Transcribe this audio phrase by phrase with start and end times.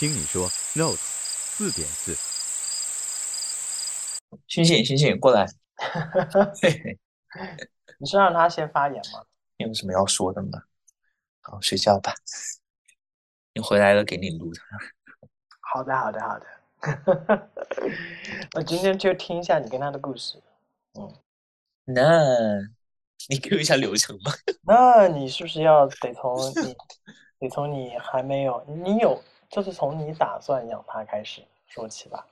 [0.00, 2.14] 听你说，Note 四点四。
[4.48, 5.46] 星星，星星，过来。
[7.98, 9.22] 你是让他先发言吗？
[9.58, 10.62] 你有什么要说的吗？
[11.42, 12.14] 好，睡觉吧。
[13.52, 14.60] 你回来了，给你录的。
[15.60, 16.46] 好的，好的，好的。
[18.56, 20.42] 我今天就听一下你跟他的故事。
[20.98, 21.14] 嗯，
[21.84, 22.22] 那
[23.28, 24.32] 你给我一下流程吧。
[24.62, 26.74] 那你是不是要得从你，
[27.38, 32.24] 得从你还没有，你有，就是从你打算养它开始说起吧？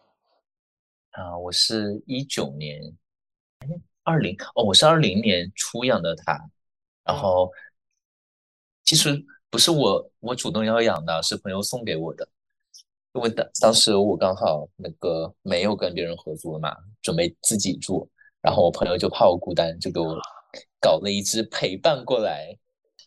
[1.10, 2.80] 啊，我是一九年，
[4.04, 6.38] 二零哦，我是二零年初养的它，
[7.02, 7.50] 然后
[8.84, 12.26] 其实不是我我主动要养的，是朋友送给我的。
[13.14, 18.08] 因为当当时我刚好那个没有跟别人合租了嘛，准备自己住，
[18.40, 20.16] 然后我朋友就怕我孤单，就给我
[20.80, 22.56] 搞了一只陪伴过来。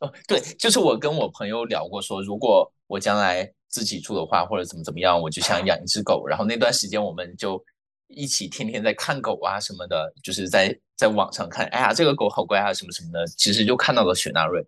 [0.02, 6.27] 哦，对，就是我跟我朋友聊过，说如果我将来自己住的话，或者怎么怎么样，我就想养一只狗。
[6.27, 7.64] 然后那段时间我们就
[8.08, 14.64] 一起天天在看狗啊什么的，就是在在网上看，哎呀这个狗好乖啊什么什么的，其实就看到了雪纳瑞。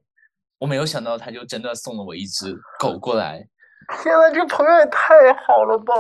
[0.58, 3.46] 我没有想到他就真的送了我一只狗过来。
[4.02, 5.94] 天呐，这朋友也太好了吧！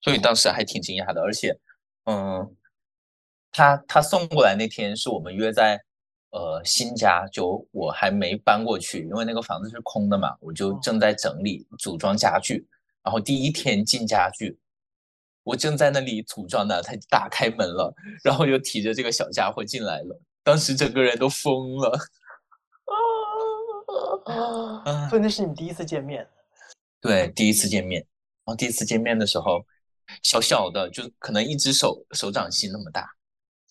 [0.00, 1.54] 所以当时还挺惊讶的，而且，
[2.04, 2.56] 嗯，
[3.52, 5.78] 他他送过来那天是我们约在
[6.30, 12.66] 呃新家，就我还没搬过去，因为那个房子是空的嘛，我就正在整理组装家具。
[13.02, 14.58] 然后第一天进家具，
[15.42, 21.98] 我正在那里组装呢，他打开门了，然后就提着这个小家伙进来了，当时整个人都疯了。
[24.26, 25.08] 啊！
[25.08, 26.28] 所以那是你第一次见面。
[27.00, 28.00] 对，第一次见面，
[28.44, 29.64] 然后第一次见面的时候，
[30.22, 33.08] 小小的，就可能一只手手掌心那么大，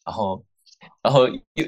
[0.03, 0.43] 然后，
[1.03, 1.65] 然后又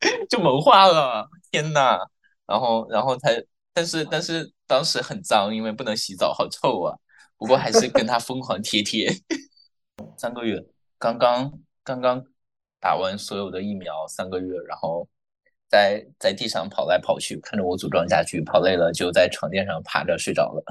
[0.28, 1.98] 就萌化了，天呐，
[2.46, 3.30] 然后，然后他，
[3.72, 6.96] 但是，但是当时很脏，因为不能洗澡，好臭啊。
[7.36, 9.10] 不过还是跟他疯狂贴贴，
[10.18, 10.64] 三个月，
[10.98, 12.24] 刚刚刚刚
[12.78, 15.08] 打完所有的疫苗，三个月，然后。
[15.70, 20.64] 在在地上跑来跑去，看着我组装家具，跑累了就在床垫上趴着睡着了。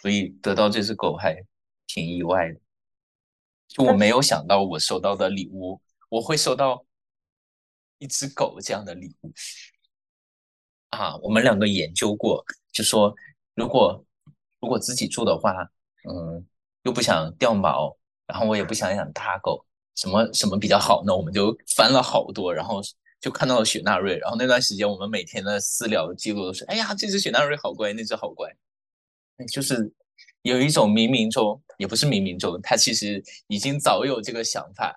[0.00, 1.36] 所以得到这只狗还
[1.86, 2.58] 挺意外的，
[3.68, 6.82] 就我没有想到我收到的礼物我会收到
[7.98, 9.32] 一只狗这样的礼物
[10.90, 11.16] 啊！
[11.18, 13.14] 我们两个研究过，就说
[13.54, 14.04] 如果
[14.60, 15.52] 如果自己住的话，
[16.08, 16.46] 嗯，
[16.82, 19.64] 又不想掉毛，然后我也不想养大狗，
[19.94, 21.16] 什么什么比较好呢？
[21.16, 22.80] 我们就翻了好多，然后。
[23.20, 28.48] 就看到了雪纳瑞，然后那段时间我们每天的私聊记录都是：哎呀，这只雪纳瑞好乖，那只好乖。
[29.48, 29.92] 就是
[30.42, 34.96] 有一种冥冥中，也不是冥冥中，他其实已经早有这个想法，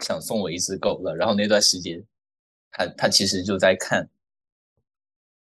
[0.00, 1.14] 想送我一只狗了。
[1.14, 2.04] 然后那段时间，
[2.70, 4.08] 他他其实就在看，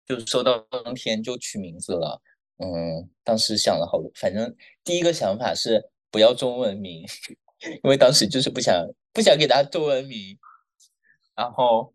[0.06, 2.22] 就收到当天就取名字了。
[2.58, 7.06] 嗯，当时想了好多，反正第一个想法是不要中文名，
[7.84, 10.38] 因为当时就是不想不想给他中文名，
[11.36, 11.94] 然后。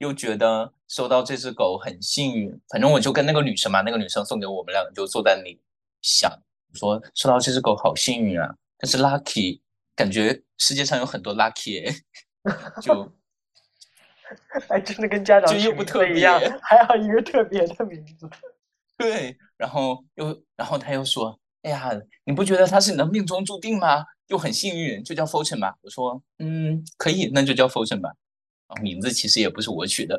[0.00, 5.60] 又觉得收到这只狗很幸运，反正我就跟那个女生嘛，那个女生送给我们两个就坐在那里
[6.02, 6.30] 想，
[6.74, 9.60] 说收到这只狗好幸运啊，但是 lucky
[9.96, 11.92] 感觉世界上有很多 lucky，
[12.80, 13.12] 就
[14.68, 18.28] 哎真的跟家长就又不特别一样，还好一个特别的名字。
[18.96, 21.90] 对，然后又然后他又说，哎呀，
[22.24, 24.04] 你不觉得他是你的命中注定吗？
[24.26, 25.74] 又很幸运，就叫 fortune 吧。
[25.80, 28.10] 我说，嗯，可以，那就叫 fortune 吧。
[28.82, 30.18] 名字其实也不是我取的，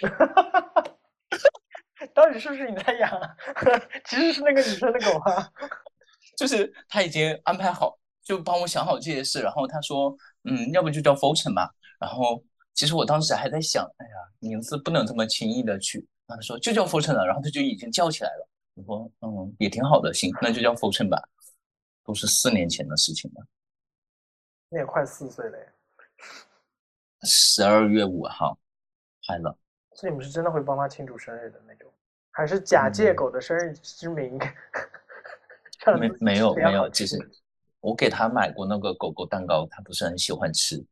[2.14, 3.10] 到底是不是你在养？
[4.06, 5.50] 其实是那个女生的狗啊，
[6.36, 11.68] 就是他已经安排好，就帮我想好这些事，然后他说，嗯，要不就叫 Fortune 吧。
[11.98, 12.40] 然后
[12.80, 16.02] 其实我当时还在想，哎呀，名字不能这么轻易的取。
[16.26, 18.48] 他说就叫 Fortune 了，然后他就已经叫起来了。
[18.72, 21.22] 我说，嗯，也挺好的，行，那就叫 Fortune 吧。
[22.06, 23.46] 都是四年前的事情了，
[24.70, 25.64] 你也快四岁了呀。
[27.24, 28.58] 十二月五号，
[29.26, 29.54] 快乐。
[29.94, 31.92] 所以你们是真的会帮他庆祝生日的那种，
[32.30, 34.38] 还是假借狗的生日之名？
[36.00, 37.18] 没没有没有，其实
[37.80, 40.82] 我给他买过那个狗狗蛋糕，他不是很喜欢吃，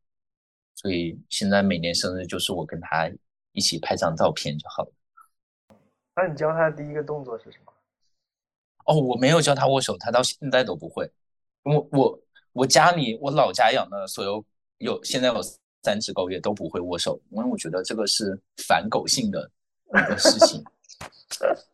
[0.81, 3.11] 所以现在每年生日就是我跟他
[3.51, 4.91] 一起拍张照片就好了。
[6.15, 7.73] 那你教他的第一个动作是什么？
[8.85, 11.11] 哦，我没有教他握手，他到现在都不会。
[11.63, 12.21] 我我
[12.53, 14.45] 我家里我老家养的所有
[14.77, 15.41] 有现在有。
[15.81, 18.37] 三只狗也都不会握手，因为我觉得这个是
[18.67, 19.49] 反狗性的
[19.87, 20.61] 一个事情。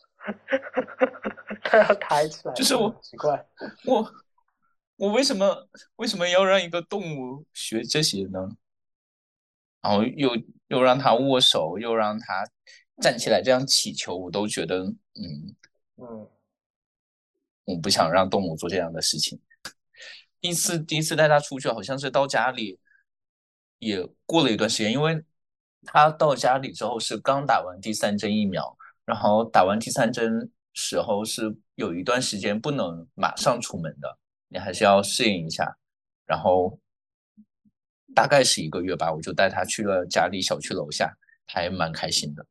[1.66, 3.44] 他要抬起来，就是我奇怪，
[3.84, 4.14] 我
[4.98, 8.48] 我为什么为什么要让一个动物学这些呢？
[9.86, 10.36] 然后又
[10.70, 12.44] 又让他握手，又让他
[13.04, 15.56] 站起来这样祈求，我都觉得，嗯
[15.98, 16.28] 嗯，
[17.66, 19.40] 我不想让动物做这样的事情。
[20.42, 22.80] 第一次第一次带它出去，好像是到家里
[23.78, 25.24] 也过了一段时间，因为
[25.84, 34.18] 它到家里之后是刚打完第三针疫苗，然后打完第三针时候是有一段时间不能马上出门的，
[34.48, 35.78] 你还是要适应一下，
[36.26, 36.80] 然后。
[38.16, 41.14] 大概是一个月吧，我就带他去了家里小区楼下，
[41.46, 42.46] 还蛮开心的。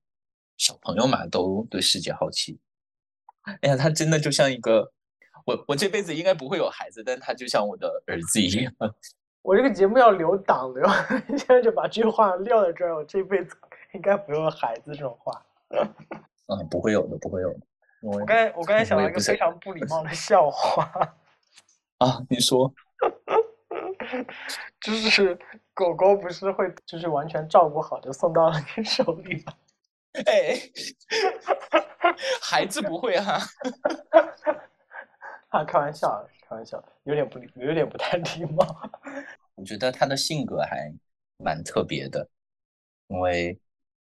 [0.57, 2.61] 小朋友嘛，都对世界好奇。
[3.63, 4.93] 哎呀，他真的就像一个
[5.45, 8.73] 我，我这辈子应该不会有孩子，但他就像我的儿子一样。
[9.43, 10.81] 我这个节目要留档的，
[11.37, 12.97] 现在就把这句话撂在这儿。
[12.97, 13.57] 我这辈子
[13.93, 15.45] 应该不会有孩子这种话。
[16.47, 17.61] 嗯，不会有的，不会有的。
[18.01, 20.85] 我刚才我刚才想到一个非常不礼貌的笑话。
[21.99, 22.73] 啊，你说。
[24.81, 25.39] 就是
[25.73, 29.55] 狗狗不是会就是完全照顾好就送到了你手里吗？
[30.27, 30.57] 哎，
[32.41, 33.39] 孩子不会哈，
[35.49, 38.91] 啊，开玩笑，开玩笑，有点不有点不太礼貌。
[39.57, 40.93] 我觉得他的性格还
[41.39, 42.29] 蛮特别的，
[43.09, 43.59] 因为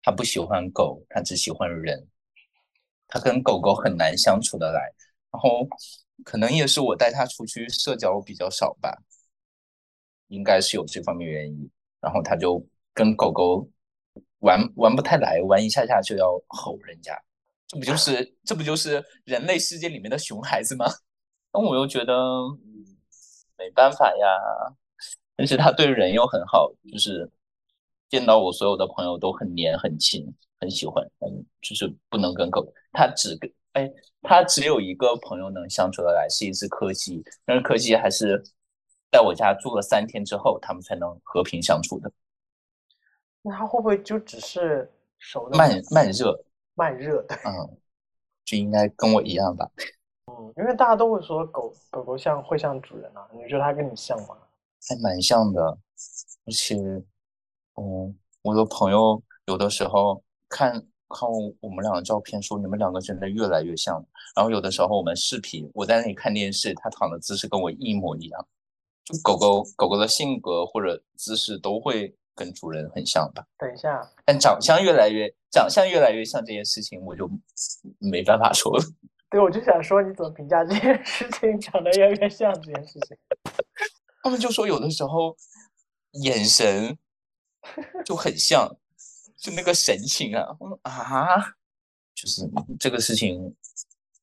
[0.03, 2.09] 他不喜欢狗，他只喜欢人，
[3.07, 4.81] 他跟狗狗很难相处得来，
[5.31, 5.69] 然后
[6.25, 9.03] 可能也是我带他出去社交比较少吧。
[10.29, 11.71] 应该是有这方面原因，
[12.01, 12.65] 然后他就
[12.95, 13.69] 跟狗狗
[14.41, 17.19] 玩玩不太来，玩一下下就要吼人家，
[17.67, 20.87] 这不就是这不就是人类世界里面的熊孩子吗？
[21.53, 22.15] 那我又觉得
[23.57, 24.27] 没办法呀，
[25.35, 27.29] 但是他对人又很好，就是
[28.09, 30.25] 见到我所有的朋友都很黏很亲，
[30.61, 33.91] 很喜欢，嗯，就是不能跟狗，他只跟哎，
[34.23, 38.43] 他只有一个朋友能相处得来，是一只柯基，但是柯基还是。
[39.11, 42.11] 在我家住了三天之后，他们才能和平相处的。
[43.43, 46.45] 那他会不会就只是熟的慢慢热？
[46.75, 47.79] 慢热的，嗯，
[48.45, 49.69] 就应该跟我一样吧。
[50.27, 54.37] 嗯，因为大家都会说狗狗狗像会像主人啊，你觉得它跟你像吗？
[54.89, 55.61] 还蛮像的，
[56.45, 56.77] 而且，
[57.75, 60.73] 嗯，我的朋友有的时候看
[61.09, 61.29] 看
[61.61, 64.05] 我们两个照片，说你们两个真的越来越像。
[64.37, 68.49] 然后有的时候我们视频，我在那里看电视，他躺的姿势跟我一模一样。
[69.23, 73.45] 狗狗狗狗的性格或者姿势都会跟主人很像吧？
[73.59, 77.29] 等一下，但长相越来越长相越来越像这件事情，我就
[77.99, 78.85] 没办法说了。
[79.31, 83.17] 对，我就想说，你怎么评价这件事情长得越来越像这件事情？
[84.23, 85.37] 他们就说有的时候
[86.13, 86.97] 眼神
[88.05, 88.75] 就很像，
[89.37, 91.55] 就那个神情啊啊，
[92.15, 92.49] 就是
[92.81, 93.55] 这个事情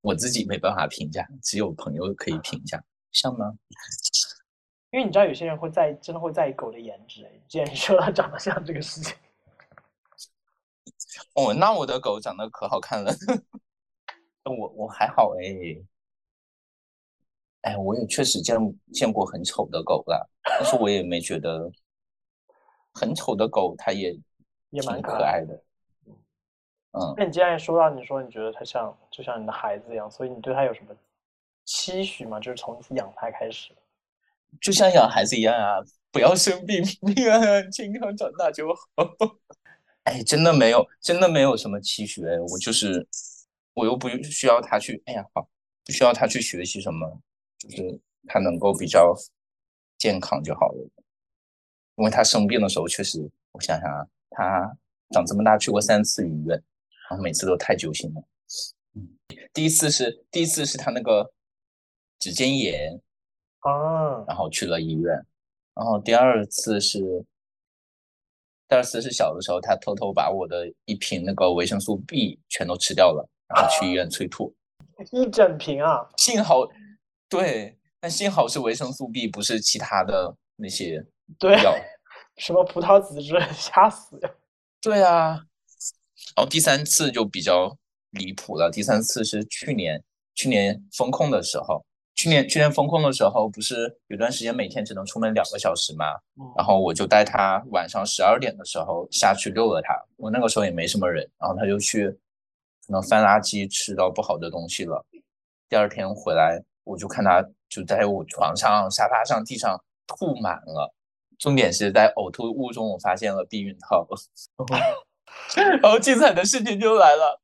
[0.02, 3.54] 我自己没办法评价，只有朋友可以评价，像吗？
[4.96, 9.14] 因为你知道有些人会在真的会在意狗的颜值，既然你说它长得像这个事情，
[11.34, 13.12] 哦，那我的狗长得可好看了，
[14.46, 15.84] 我我还好哎，
[17.64, 18.58] 哎，我也确实见
[18.94, 21.70] 见过很丑的狗了，但是我也没觉得
[22.94, 24.18] 很丑的狗它也
[24.70, 25.62] 也蛮可爱的，
[26.94, 27.14] 嗯。
[27.18, 30.96] 那你既然说到你说你觉得它像就像你的孩子一样，所以你对它有什么
[31.66, 32.40] 期许吗？
[32.40, 33.76] 就是从养它开始。
[34.62, 35.78] 就像养孩子一样啊，
[36.12, 38.82] 不要生病，平 平安安健康长大就好。
[40.04, 42.22] 哎，真的没有，真的没有什么期许。
[42.50, 43.08] 我就是，
[43.74, 45.50] 我又不需要他去，哎呀，好，
[45.84, 47.20] 不需要他去学习什么，
[47.58, 49.16] 就是他能够比较
[49.98, 50.90] 健康就好了。
[51.96, 54.78] 因为他生病的时候，确实，我想想啊，他
[55.10, 56.62] 长这么大去过三次医院，
[57.10, 58.24] 然后每次都太揪心了。
[58.94, 59.10] 嗯，
[59.54, 61.34] 第一次是第一次是他那个
[62.20, 63.02] 指尖炎。
[63.66, 65.12] 啊，然后去了医院，
[65.74, 67.00] 然后第二次是，
[68.68, 74.54] 第二次是小的时候，他偷偷把我的一瓶那个维生素 B 全都吃掉了，然后去医院催吐，
[75.12, 76.08] 一整瓶啊！
[76.18, 76.68] 幸好，
[77.28, 81.04] 对，但幸好是维生素 B，不是其他的那些
[81.64, 81.76] 药，
[82.38, 84.30] 什么葡萄籽汁，吓死呀！
[84.80, 85.44] 对啊，
[86.36, 87.76] 然后第三次就比较
[88.12, 90.04] 离谱了，第三次是去年
[90.36, 91.84] 去年封控的时候。
[92.16, 96.06] 去年去年封控的时候，不是有段时间每天只能出门两个小时吗？
[96.56, 99.94] 然后我就带他晚上十二点的时候下去遛了他。
[100.16, 102.10] 我那个时候也没什么人，然后他就去
[102.88, 105.06] 可能翻垃圾吃到不好的东西了。
[105.68, 110.94] 第二天回来，我就看他就在我床上、沙发上、地上吐满了。
[111.38, 114.08] 重点是在呕吐物中，我发现了避孕套。
[115.82, 117.42] 然后精彩的事情就来了，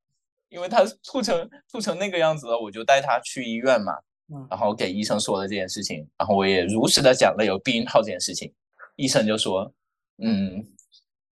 [0.48, 3.98] 因为他吐成吐成那个样子了，我就带他去医院嘛。
[4.50, 8.54] 然后给医生说了这件事情，然后我也如实的讲了有避孕套这件事情，
[8.96, 9.72] 医生就说，
[10.18, 10.66] 嗯，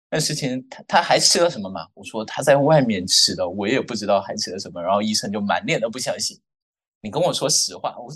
[0.09, 1.87] 那事情他他还吃了什么吗？
[1.93, 6.39] 我说他在外面吃的，我也不知道还吃了什么，然后医生就满脸的不相信，
[7.01, 8.11] 你跟我说实话，我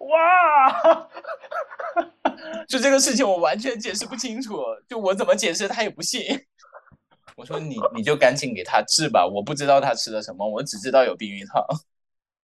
[0.06, 1.08] 哇，
[2.68, 6.22] 就这个事情我完全解释不清楚，就我怎么解释他也不信。
[7.36, 11.66] 我说你你就赶紧给他治吧，我不知道他吃了什么，我只知道有避孕套。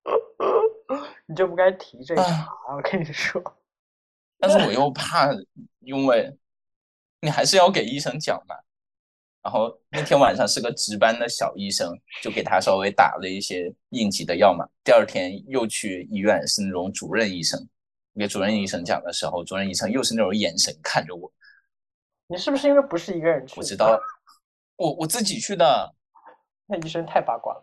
[1.25, 3.41] 你就不该提这个啊茬，我跟你说。
[4.39, 5.29] 但是我又怕，
[5.79, 6.37] 因为
[7.21, 8.55] 你还是要给医生讲嘛。
[9.41, 14.65] 然后那天晚上是个值班的小医生，就给他稍微打了一些应急的药嘛。
[14.85, 17.59] 第二天又去医院，是那种主任医生。
[18.15, 21.29] 给主任医生讲的时候，主任医生又是那种眼神看着我。
[22.27, 23.59] 你是不是因为不是一个人去？
[23.59, 23.99] 我知道，
[24.77, 25.93] 我我自己去的。
[26.65, 27.61] 那医生太八卦了。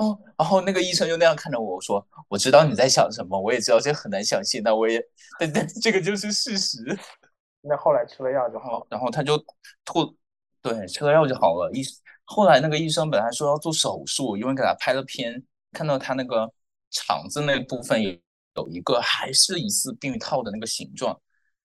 [0.00, 4.98] 哦，然后那个医生就那样看着我，我说：“我知道你在想什么，我也知道这很难相信，但我也，
[5.38, 6.78] 但但这个就是事实。
[7.60, 8.86] ”那后来吃了药就好了。
[8.88, 9.36] 然后他就
[9.84, 10.16] 吐，
[10.62, 11.70] 对，吃了药就好了。
[11.74, 11.84] 医
[12.24, 15.42] 后来那个医生本来说要做手术，因为给他拍了片，
[15.72, 16.50] 看到他那个
[16.90, 18.10] 肠子那部分有
[18.54, 21.14] 有一个还是疑似避孕套的那个形状，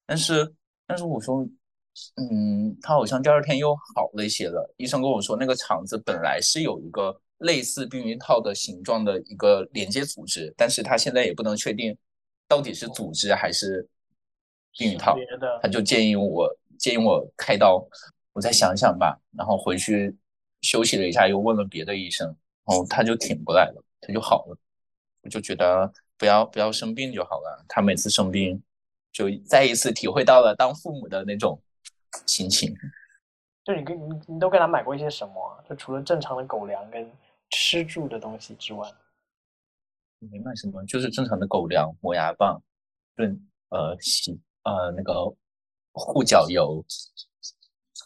[0.05, 0.53] 但是
[0.85, 1.47] 但是我说，
[2.17, 4.75] 嗯，他好像第二天又好了一些了。
[4.75, 11.97] 医生跟我说，那个肠子本来是有一个类似避孕套的形状的一个连接组织，但是它现在也不能确定
[12.47, 13.87] 到底是组织还是
[14.77, 15.17] 避孕套。
[15.61, 17.85] 他就建议我建议我开刀，
[18.33, 19.19] 我再想想吧。
[19.37, 20.15] 然后回去
[20.61, 22.27] 休息了一下，又问了别的医生，
[22.65, 24.57] 然后他就挺过来了，他就好了。
[25.21, 27.65] 我就觉得不要不要生病就好了。
[27.67, 28.61] 他每次生病，
[29.11, 31.59] 就再一次体会到了当父母的那种
[32.25, 32.73] 心情。
[33.63, 35.57] 就你跟你你都给他买过一些什么啊？
[35.67, 37.11] 就除了正常的狗粮跟
[37.55, 38.91] 吃住的东西之外，
[40.19, 42.61] 没买什么，就是正常的狗粮、磨牙棒、
[43.15, 43.31] 润
[43.69, 45.33] 呃洗呃那个
[45.93, 46.83] 护脚油，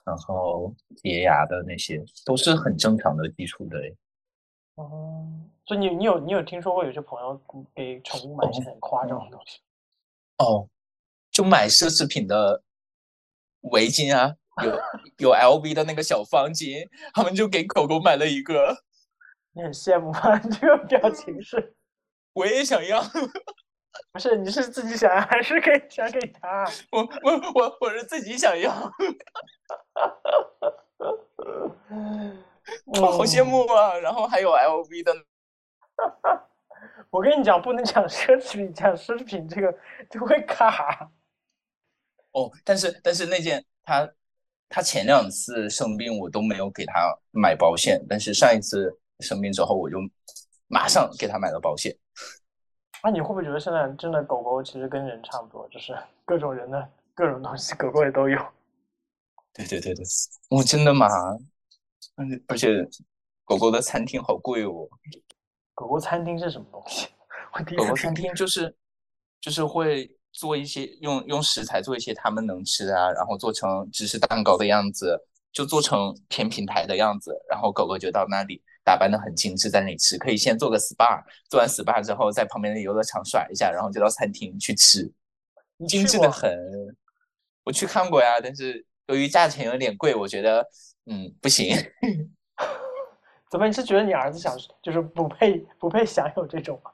[0.06, 3.98] 然后洁牙的那些都是很正常的基础的诶。
[4.75, 5.27] 哦，
[5.65, 7.41] 所以你你有你有听说过有些朋友
[7.74, 9.60] 给宠物买一些很夸张的东西？
[10.38, 10.70] 哦，
[11.32, 12.62] 就买奢侈品的
[13.62, 18.84] 围巾啊，有有 LV 的那个小方巾，他们就给狗狗买了一个，
[19.53, 20.38] 你很羡慕吗？
[20.44, 21.75] 你 这个表情是
[22.34, 23.01] 我也想要，
[24.13, 26.65] 不是你是自己想要还是给想给他？
[26.91, 28.72] 我我我我是自己想要，
[32.86, 33.96] 我好羡慕啊！
[33.98, 35.13] 然后还有 LV 的，
[37.10, 39.75] 我跟你讲，不能讲奢侈品，讲奢侈品这个
[40.10, 41.12] 就会卡。
[42.32, 44.08] 哦，但是但是那件他
[44.70, 46.94] 他前两次生病我都没有给他
[47.32, 49.97] 买保险，但是上一次生病之后我就
[50.67, 51.95] 马上给他买了保险。
[53.01, 58.38] 啊，你会不会觉得现在真的狗狗其实跟人差不多，就是各种人的各种东西，狗狗也都有。
[59.53, 60.03] 对对对对，
[60.49, 61.07] 我真的吗？
[62.17, 62.67] 嗯，而且
[63.45, 64.88] 狗狗的餐厅好贵哦。
[65.73, 67.07] 狗狗餐厅是什么东西？
[67.53, 68.75] 我狗狗餐厅就是
[69.41, 75.17] 就是会做一些用用食材做一些他们能吃的啊，然后做成芝士蛋糕的样子，
[75.51, 85.13] 就做成甜品台的样子，然后狗狗就到那里打扮的很精致，在那里吃，可以先做个 SPA，做完 SPA 之后在旁边的游乐场耍一下，然后就到餐厅去吃，
[85.88, 86.51] 精致的很。
[87.63, 90.65] 我去看过呀，但是由于价钱有点贵，我觉得
[91.05, 91.77] 嗯不行。
[93.51, 93.67] 怎么？
[93.67, 96.89] 你是觉得你儿子想就是不配不配享有这种吗？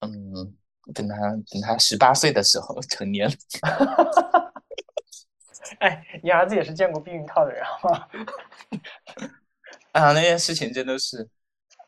[0.00, 0.54] 嗯，
[0.92, 3.34] 等他等他十八岁的时候成年了，
[5.80, 8.06] 哎，你儿子也是见过避孕套的人好吗？
[9.92, 11.28] 啊，那件事情真的是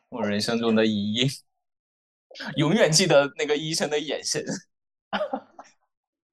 [0.09, 1.27] 我人生中的阴影，
[2.57, 4.43] 永远记得那个医生的眼神。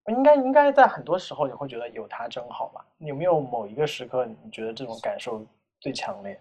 [0.09, 2.85] 应该应该在很多时候你会觉得有他真好吧？
[2.99, 5.47] 有没有某一个时刻你觉得这种感受
[5.79, 6.41] 最强烈？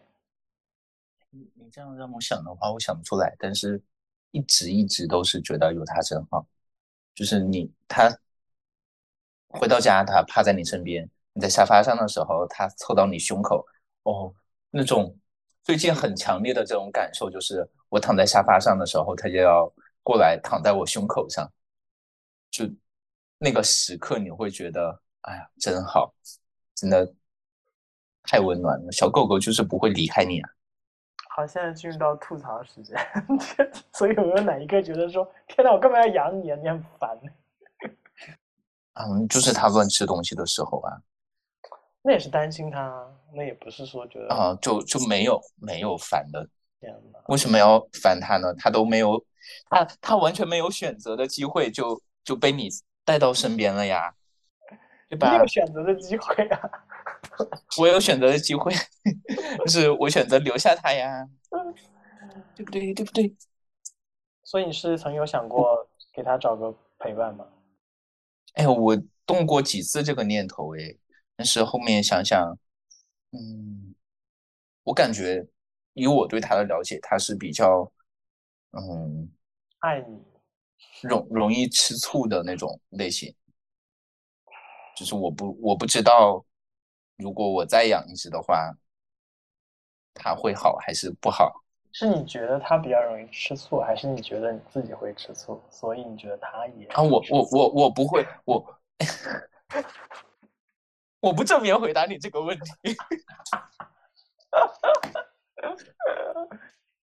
[1.30, 3.80] 你你这样让我想的话，我想不出来，但是
[4.32, 6.44] 一直一直都是觉得有他真好，
[7.14, 8.10] 就是你他
[9.50, 13.64] 回到家，他趴在你身边，你在沙发上的时候，他凑到你胸口，
[14.04, 14.34] 哦，
[14.70, 15.16] 那种
[15.64, 19.72] 最近很强烈的这种感受，就是我躺在沙发上的时候，他就要
[20.04, 21.52] 过来躺在我胸口上，
[22.52, 22.66] 就
[23.38, 26.14] 那个时刻你会觉得，哎呀，真好，
[26.76, 27.14] 真的
[28.24, 28.92] 太温暖了。
[28.92, 30.50] 小狗狗就是不会离开你啊。
[31.36, 32.98] 好，现在进入到吐槽时间，
[33.94, 36.58] 所以有没有哪一个觉得说，天呐，我干嘛要养你啊？
[36.62, 37.18] 你很烦。
[38.96, 40.92] 嗯，就是它乱吃东西的时候啊，
[42.02, 46.48] 那也是担心它，那也不是说觉得啊，就就没有没有烦的，
[47.28, 48.54] 为什么要烦他呢？
[48.56, 49.24] 他都没有，
[49.70, 52.70] 他他完全没有选择的机会，就就被你
[53.06, 54.14] 带到身边了呀，
[55.08, 55.38] 对吧你？
[55.40, 56.60] 有选择的机会啊。
[57.80, 58.74] 我有选择的机会，
[59.60, 61.28] 就 是我选择留下他呀。
[62.56, 62.94] 对不对？
[62.94, 63.34] 对不对？
[64.44, 67.46] 所以你是曾有想过给他找个陪伴吗？
[68.56, 70.96] 哎，我动过几次这个念头，哎，
[71.38, 72.58] 但是后面想想，
[73.32, 73.94] 嗯，
[74.84, 75.46] 我感觉
[75.94, 77.92] 以我对他的了解，他是比较，
[78.72, 79.30] 嗯，
[79.80, 80.20] 爱你，
[81.02, 83.34] 容容易吃醋的那种类型。
[84.96, 86.44] 就是我不我不知道，
[87.18, 88.76] 如果我再养一只的话，
[90.14, 91.64] 它会好还是不好？
[91.92, 95.62] 是你觉得它比较容易吃醋，还是你觉得你自己会吃醋？
[95.70, 97.02] 所以你觉得它也啊？
[97.02, 98.64] 我我我我不会，我
[101.20, 102.66] 我不正面回答你这个问题。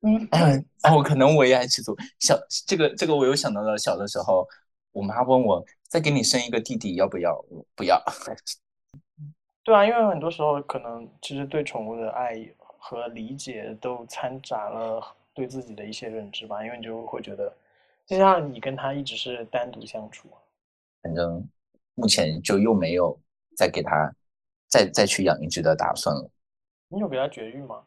[0.02, 0.28] 嗯，
[0.84, 1.94] 哦，可能我也爱吃醋。
[2.18, 2.34] 小
[2.66, 4.48] 这个这个我又想到了，小的时候，
[4.92, 7.44] 我妈问我再给你生一个弟弟要不要？
[7.76, 8.02] 不要。
[9.62, 12.34] 对啊，因为很多时候可能其实对宠物的爱
[12.78, 15.04] 和理解都掺杂了
[15.34, 17.52] 对自己的一些认知吧，因为你就会觉得，
[18.06, 20.30] 就像你跟他一直是单独相处，
[21.02, 21.46] 反正
[21.94, 23.16] 目前就又没有
[23.56, 24.14] 再给他
[24.68, 26.30] 再再去养一只的打算了。
[26.88, 27.84] 你有给他绝育吗？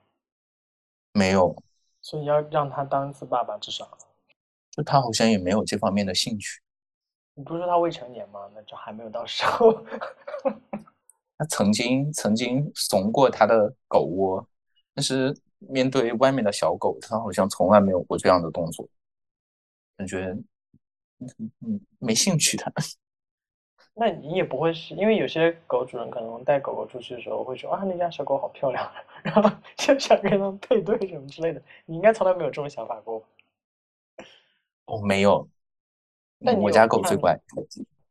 [1.12, 1.56] 没有。
[2.02, 3.98] 所以要让他当一次爸爸，至少。
[4.72, 6.62] 就他好像也没有这方面的兴趣。
[7.36, 8.50] 你不是说他未成年吗？
[8.54, 9.86] 那就还没有到时候。
[11.38, 14.48] 他曾经曾经怂过他的狗窝，
[14.94, 18.88] 但是面对外面的小狗，他好像从来没有过这样的动作，
[19.98, 20.36] 感觉
[21.20, 22.72] 嗯嗯没兴趣他。
[23.96, 31.62] 那你也不会是因为有些狗主人可能带狗狗出去的时候会说啊，那家小狗好漂亮， 然后就想跟它们配对什么之类的。
[31.86, 33.24] 你应该从来没有这种想法过。
[34.86, 35.48] 哦，没有。
[36.40, 37.40] 那我家狗最乖。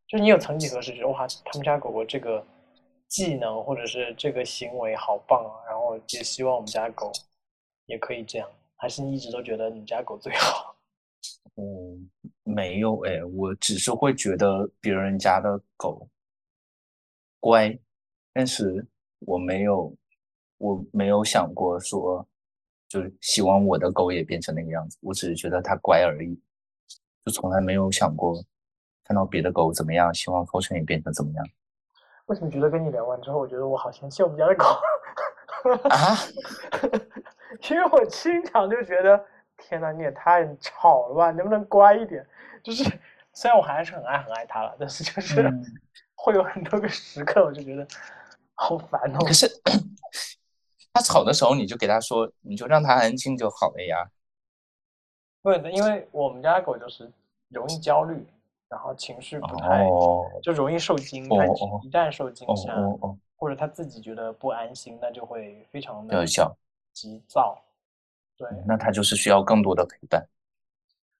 [0.07, 2.45] 就是你有曾几何时觉得哇，他们家狗狗这个
[3.09, 7.11] 技能或者是这个行为好棒啊，然后也希望我们家狗
[7.87, 10.72] 也可以这样，还是你一直都觉得你家狗最好？
[11.57, 12.11] 嗯，
[12.45, 16.09] 没有哎，我只是会觉得别人家的狗
[17.41, 17.79] 乖，
[18.33, 18.87] 但是
[19.19, 19.95] 我没有，
[20.57, 22.27] 我没有想过说，
[22.88, 24.97] 就是希望我的狗也变成那个样子。
[25.03, 26.35] 我只是觉得它乖而已，
[27.25, 28.43] 就从来没有想过
[29.05, 31.47] 看到别的狗怎么样，希望 Fortune 也变成怎么样。
[32.27, 34.65] 为什么觉得跟你聊完之后，我觉得我好嫌弃我们家的狗
[35.91, 36.17] 啊？
[37.71, 39.23] 因为我经常就觉得。
[39.62, 41.31] 天呐，你也太吵了吧！
[41.31, 42.27] 能不能乖一点？
[42.62, 42.85] 就是
[43.33, 45.48] 虽然我还是很爱很爱它了，但是就是
[46.14, 47.87] 会有很多个时刻，我就觉得
[48.55, 49.18] 好烦哦。
[49.25, 49.48] 可是
[50.92, 54.11] 它吵的时候，你就给它说，你就让它安静就好了呀。
[55.42, 57.11] 对的，因为我们家狗就是
[57.48, 58.27] 容易焦虑，
[58.68, 59.87] 然后情绪不太，
[60.42, 61.29] 就容易受惊。
[61.29, 62.75] 它一旦受惊吓，
[63.37, 66.25] 或者它自己觉得不安心，那就会非常的
[66.92, 67.61] 急躁。
[68.42, 70.26] 对，那他就是需要更多的陪伴。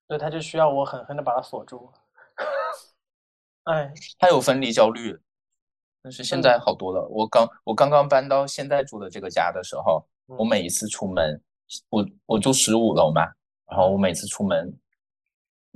[0.09, 1.89] 对，他就需要我狠狠的把他锁住。
[3.63, 5.17] 哎，他有分离焦虑，
[6.01, 7.07] 但是现在好多了。
[7.07, 11.41] 我刚我刚刚搬到现在住的这个家的时候，我每一次出门，
[11.87, 13.21] 我我住十五楼嘛，
[13.69, 14.77] 然后我每次出门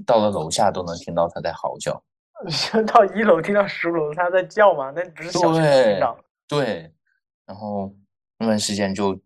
[0.06, 2.04] 到了楼下都能听到他在嚎叫。
[2.94, 4.92] 到一楼听到十五楼他在叫嘛？
[4.92, 6.02] 那不是小对
[6.46, 6.94] 对，
[7.46, 7.96] 然后
[8.38, 9.18] 那段时间就。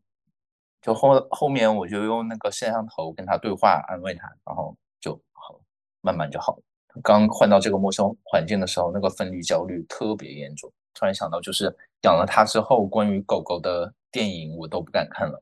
[0.81, 5.59] 就后后面我就用那个摄像头跟他对话，安慰他，然后就好，
[6.01, 6.63] 慢慢就好了。
[7.03, 10.71] 刚换到这个陌生环境的时候，那个分离焦虑特别严重。
[10.93, 11.65] 突然想到，就是
[12.01, 15.41] 养了它之后，关于狗狗的电影我都不敢看了。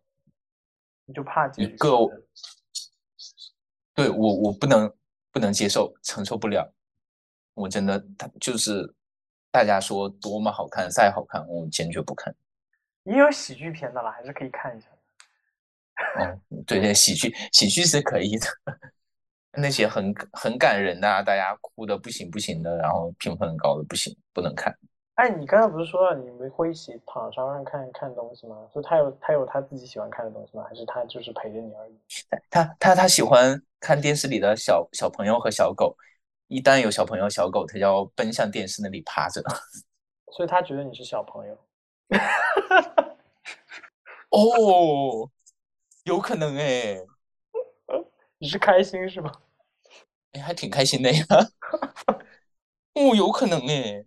[1.06, 1.90] 你就怕一个？
[3.96, 4.94] 对我，我不能
[5.32, 6.72] 不能接受，承受不了。
[7.56, 8.94] 我真的，他就是
[9.52, 12.36] 大家说多么好看，再好看，我坚决不看。
[13.04, 14.88] 也有喜剧片的啦，还是可以看一下。
[16.18, 18.48] 哦， 对对，喜剧喜剧是可以的，
[19.54, 24.76] 那些很很感人的，大家哭的不行不行的，然后评分很高的不行，不能看。
[25.16, 28.56] 哎，你刚才不是说了你们会一起躺沙发上看看东西吗？
[28.74, 30.64] 就他有他有他自己喜欢看的东西吗？
[30.70, 32.00] 还是他就是陪着你而已？
[32.50, 35.94] 他他他喜欢看电视里的小小朋友和小狗，
[36.48, 39.44] 一旦有小朋友小狗，他就要奔向电视那里趴着。
[40.32, 41.58] 所以他觉得你是小朋友。
[44.32, 45.30] 哦。
[46.10, 46.98] 有可能哎，
[48.40, 49.32] 你是开心是吧？
[50.34, 51.24] 哎，还挺开心的呀。
[52.96, 54.04] 哦，有可能哎，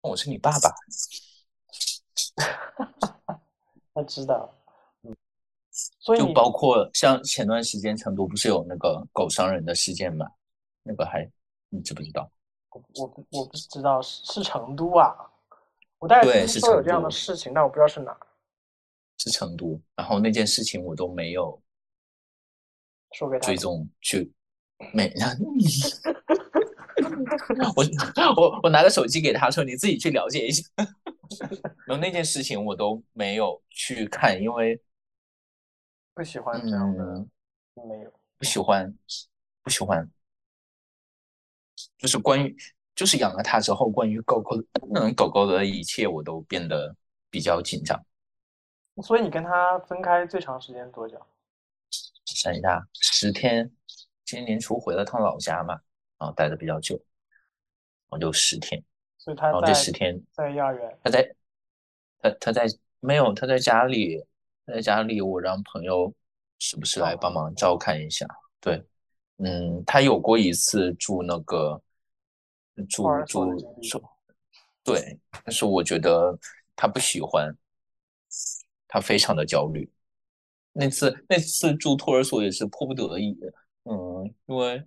[0.00, 0.70] 我是你爸爸。
[3.94, 4.50] 他知道，
[5.02, 5.14] 嗯，
[6.00, 10.26] 所以就包括像前段时间成都不是有那个狗伤人的事件吗？
[10.82, 11.30] 那个还
[11.68, 12.30] 你知不知道？
[12.70, 15.14] 我我我不知道是是成都啊，
[15.98, 18.16] 我大概听说有这样的事情，但我不知道是哪。
[19.22, 21.62] 是成都，然后那件事情我都没有
[23.12, 24.32] 说给他追踪去
[24.92, 25.14] 每。
[27.76, 27.84] 我
[28.36, 30.64] 我我拿个手机给他说：“你自己去了解一下。”
[31.86, 34.80] 然后那件事情我都没有去看，因为
[36.14, 37.24] 不喜欢这样的，
[37.74, 38.92] 没有不喜欢，
[39.62, 40.10] 不喜欢。
[41.96, 42.56] 就是关于，
[42.96, 44.56] 就是养了它之后，关于狗狗
[44.94, 46.94] 嗯狗狗的一切，我都变得
[47.30, 48.04] 比较紧张。
[49.00, 51.20] 所以你跟他分开最长时间多久？
[52.26, 53.70] 想一下，十天。
[54.24, 55.80] 今年年初回了趟老家嘛。
[56.18, 58.80] 然后待的比较久，然后就十天，
[59.18, 61.34] 所以他然后这十天在幼儿园，他在
[62.20, 62.64] 他他在
[63.00, 64.24] 没有他在家里，
[64.64, 66.14] 他在家里我让朋友
[66.60, 68.24] 时不时来帮忙照看一下。
[68.60, 68.80] 对，
[69.38, 71.82] 嗯，他有过一次住那个
[72.88, 73.52] 住住
[73.82, 74.00] 住，
[74.84, 76.38] 对，但是我觉得
[76.76, 77.52] 他不喜欢，
[78.92, 79.90] 他非常的焦虑。
[80.72, 83.36] 那次那次住托儿所也是迫不得已，
[83.84, 84.86] 嗯，因为。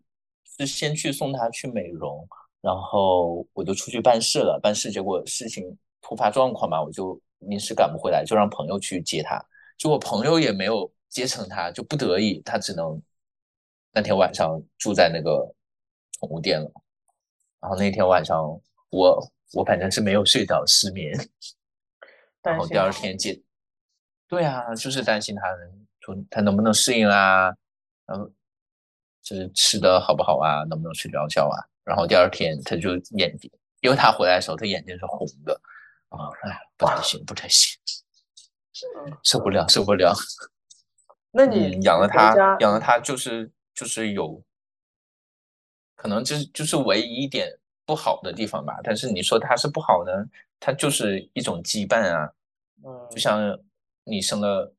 [0.58, 2.26] 是先去送他去美容，
[2.62, 4.58] 然后我就出去办事了。
[4.64, 9.38] 办事结果事情突发状况嘛，我就临时赶不回来，就让朋友去接他。
[9.78, 13.02] 结果朋友也没有接成他，就不得已他只能
[13.92, 15.54] 那天晚上住在那个
[16.20, 16.72] 宠物店了。
[17.60, 18.42] 然后那天晚上
[18.92, 21.12] 我我反正是没有睡着，失眠。
[22.44, 23.42] 然后第二天接，
[24.36, 25.42] 对啊，就是担心他
[26.02, 27.54] 说他能不能适应啊，
[28.06, 28.30] 然后。
[29.28, 31.58] 就是吃的好不好啊，能不能睡着觉啊？
[31.84, 35.60] 然后第二天他就眼睛，因为他回来的时候他眼睛是红的，
[36.10, 37.76] 啊，哎，不太行，不太行，
[39.24, 40.14] 受不了，受不了。
[41.32, 44.40] 那你养了他，养了他就是就是有，
[45.96, 47.52] 可能就是就是唯一一点
[47.84, 48.80] 不好的地方吧。
[48.84, 50.12] 但是你说他是不好呢，
[50.60, 52.32] 他就是一种羁绊啊，
[52.86, 53.60] 嗯，就像
[54.06, 54.74] 你生了，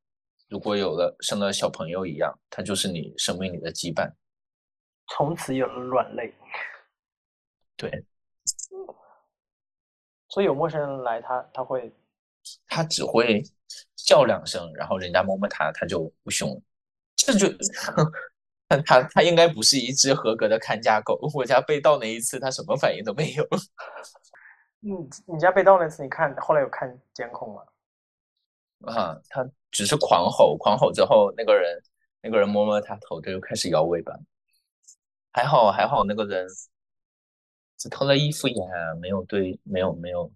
[0.49, 4.11] 如果有了生了小朋友一样，它就是你生命里的羁绊。
[5.09, 6.35] 从此有了软肋，
[7.77, 8.05] 对，
[10.29, 11.93] 所以有陌生人来，他他会，
[12.67, 13.43] 他只会
[13.97, 16.61] 叫两声，然后人家摸摸他，他就不凶。
[17.17, 17.47] 这就，
[18.69, 21.19] 但他他应该不是一只合格的看家狗。
[21.35, 23.47] 我家被盗那一次，他什么反应都没有。
[24.81, 24.93] 你，
[25.27, 27.63] 你家被盗那次，你看后来有看监控吗？
[28.83, 31.83] 啊，他只是狂吼，狂吼之后，那个人
[32.23, 34.13] 那个人摸摸他头，他就开始摇尾巴。
[35.33, 36.47] 还好还好，那个人
[37.77, 38.67] 只偷了一副眼，
[39.01, 40.31] 没有对，没有没有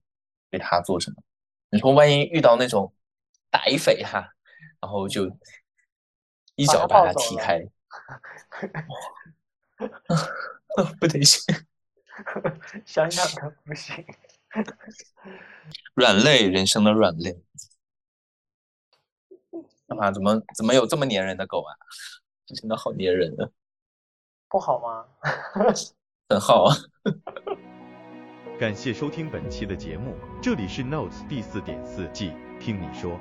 [0.50, 1.22] 对他做什么。
[1.70, 2.92] 你说万一遇到那种
[3.50, 4.32] 歹匪哈，
[4.80, 5.30] 然后就
[6.56, 7.64] 一脚把他踢开，
[10.98, 11.42] 不得行，
[12.84, 14.04] 想想都不行。
[15.94, 17.40] 软肋，人生的软肋。
[19.98, 21.74] 啊，怎么怎么有这么粘人的狗啊？
[22.46, 23.48] 真的好粘人啊！
[24.48, 25.04] 不好吗？
[26.28, 26.74] 很好啊！
[28.58, 33.18] 感谢收听本期的节目，这里是 Notes 第四点四季，听你说。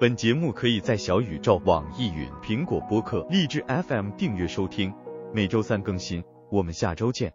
[0.00, 4.94] 本节目可以在小宇宙、网易云、苹果播客、荔枝 FM 订阅收听，
[5.34, 6.22] 每周三更新。
[6.50, 7.34] 我们下周见。